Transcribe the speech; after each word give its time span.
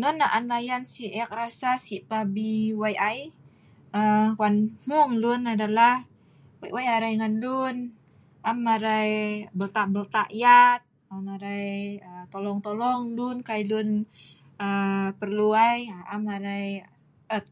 Non 0.00 0.14
naan 0.20 0.46
ayat 0.60 0.82
si 0.92 1.04
ek 1.22 1.30
rasa 1.40 1.70
si 1.86 1.96
pelabi 2.08 2.52
wei' 2.80 3.00
ai, 3.08 3.20
aa 3.98 4.24
wan 4.40 4.54
mung 4.88 5.10
lun, 5.22 5.42
adalah 5.54 5.94
wei'-wei 6.60 6.86
arai 6.96 7.14
ngan 7.20 7.34
lun, 7.44 7.76
am 8.50 8.58
arai 8.74 9.10
belta-belta 9.58 10.22
yat, 10.42 10.82
an 11.14 11.26
arai 11.34 11.66
tolong-tolong 12.32 13.02
lun, 13.18 13.36
kai 13.48 13.62
lun 13.70 13.88
aa 14.64 15.06
perlu 15.20 15.48
ai, 15.68 15.80
am 16.14 16.22
arai 16.36 16.66
et. 17.36 17.46